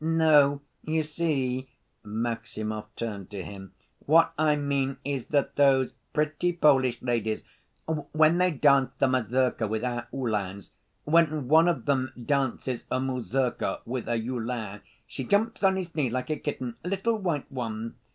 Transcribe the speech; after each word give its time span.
"No, 0.00 0.62
you 0.82 1.02
see," 1.02 1.68
Maximov 2.02 2.86
turned 2.96 3.28
to 3.28 3.42
him. 3.42 3.74
"What 4.06 4.32
I 4.38 4.56
mean 4.56 4.96
is 5.04 5.26
that 5.26 5.56
those 5.56 5.92
pretty 6.14 6.54
Polish 6.54 7.02
ladies... 7.02 7.44
when 8.12 8.38
they 8.38 8.50
danced 8.50 8.98
the 8.98 9.08
mazurka 9.08 9.66
with 9.68 9.84
our 9.84 10.08
Uhlans... 10.10 10.70
when 11.04 11.48
one 11.48 11.68
of 11.68 11.84
them 11.84 12.12
dances 12.24 12.86
a 12.90 12.98
mazurka 12.98 13.82
with 13.84 14.08
a 14.08 14.16
Uhlan 14.16 14.80
she 15.06 15.22
jumps 15.22 15.62
on 15.62 15.76
his 15.76 15.94
knee 15.94 16.08
like 16.08 16.30
a 16.30 16.36
kitten... 16.36 16.76
a 16.82 16.88
little 16.88 17.18
white 17.18 17.52
one 17.52 17.96